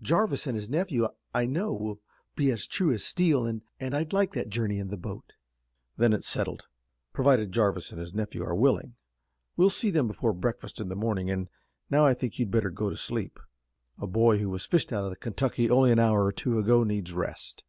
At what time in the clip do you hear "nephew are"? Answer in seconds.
8.14-8.54